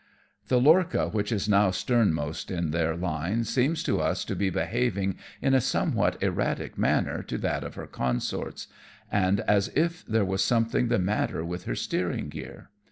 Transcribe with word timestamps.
The 0.47 0.59
lorcha 0.59 1.13
which 1.13 1.31
is 1.31 1.47
now 1.47 1.69
sternmost 1.69 2.49
in 2.49 2.71
their 2.71 2.95
line 2.95 3.43
seems 3.43 3.83
to 3.83 4.01
us 4.01 4.25
to 4.25 4.35
be 4.35 4.49
behaving 4.49 5.19
in 5.43 5.53
a 5.53 5.61
somewhat 5.61 6.17
erratic 6.23 6.75
manner 6.75 7.21
to 7.21 7.37
that 7.37 7.63
of 7.63 7.75
her 7.75 7.85
consorts, 7.85 8.65
and 9.11 9.41
as 9.41 9.67
if 9.75 10.03
there 10.07 10.25
was 10.25 10.43
something 10.43 10.87
the 10.87 10.97
matter 10.97 11.45
with 11.45 11.65
her 11.65 11.75
steering 11.75 12.29
gear. 12.29 12.71